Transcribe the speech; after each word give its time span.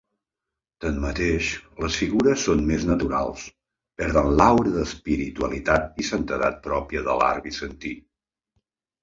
Tanmateix, 0.83 1.49
les 1.83 1.97
figures 2.03 2.45
són 2.49 2.63
més 2.69 2.85
naturals, 2.91 3.43
perden 4.03 4.31
l'aura 4.41 4.73
d'espiritualitat 4.79 6.03
i 6.03 6.09
santedat 6.09 6.59
pròpia 6.67 7.05
de 7.11 7.21
l'art 7.23 7.47
bizantí. 7.47 7.95